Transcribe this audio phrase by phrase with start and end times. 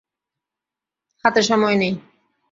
[1.25, 1.93] হাতে সময় নেই।